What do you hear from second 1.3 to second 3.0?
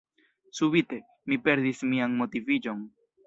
mi perdis mian motiviĝon.